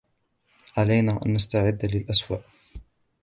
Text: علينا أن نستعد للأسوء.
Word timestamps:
علينا 0.77 1.19
أن 1.25 1.33
نستعد 1.33 1.85
للأسوء. 1.85 2.41